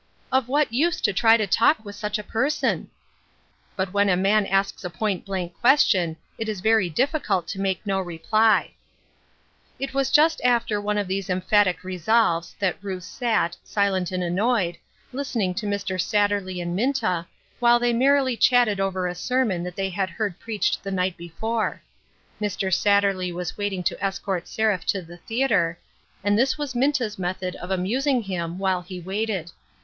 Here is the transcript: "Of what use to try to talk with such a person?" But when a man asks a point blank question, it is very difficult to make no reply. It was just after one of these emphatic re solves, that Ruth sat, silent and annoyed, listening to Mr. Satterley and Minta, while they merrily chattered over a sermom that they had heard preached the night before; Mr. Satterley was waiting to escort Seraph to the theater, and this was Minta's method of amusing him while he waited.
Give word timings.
"Of 0.33 0.47
what 0.47 0.73
use 0.73 0.99
to 1.01 1.13
try 1.13 1.37
to 1.37 1.45
talk 1.45 1.85
with 1.85 1.95
such 1.95 2.17
a 2.17 2.23
person?" 2.23 2.89
But 3.75 3.93
when 3.93 4.09
a 4.09 4.17
man 4.17 4.47
asks 4.47 4.83
a 4.83 4.89
point 4.89 5.25
blank 5.25 5.53
question, 5.61 6.17
it 6.39 6.49
is 6.49 6.59
very 6.59 6.89
difficult 6.89 7.47
to 7.49 7.59
make 7.61 7.85
no 7.85 7.99
reply. 7.99 8.71
It 9.77 9.93
was 9.93 10.09
just 10.09 10.41
after 10.43 10.81
one 10.81 10.97
of 10.97 11.07
these 11.07 11.29
emphatic 11.29 11.83
re 11.83 11.99
solves, 11.99 12.55
that 12.57 12.83
Ruth 12.83 13.03
sat, 13.03 13.57
silent 13.63 14.11
and 14.11 14.23
annoyed, 14.23 14.79
listening 15.13 15.53
to 15.53 15.67
Mr. 15.67 16.01
Satterley 16.01 16.59
and 16.59 16.75
Minta, 16.75 17.27
while 17.59 17.77
they 17.77 17.93
merrily 17.93 18.35
chattered 18.35 18.79
over 18.79 19.07
a 19.07 19.13
sermom 19.13 19.63
that 19.63 19.75
they 19.75 19.91
had 19.91 20.09
heard 20.09 20.39
preached 20.39 20.81
the 20.81 20.89
night 20.89 21.15
before; 21.15 21.79
Mr. 22.41 22.73
Satterley 22.73 23.31
was 23.31 23.55
waiting 23.55 23.83
to 23.83 24.03
escort 24.03 24.47
Seraph 24.47 24.83
to 24.87 25.03
the 25.03 25.17
theater, 25.17 25.77
and 26.23 26.39
this 26.39 26.57
was 26.57 26.73
Minta's 26.73 27.19
method 27.19 27.55
of 27.57 27.69
amusing 27.69 28.23
him 28.23 28.57
while 28.57 28.81
he 28.81 28.99
waited. 28.99 29.51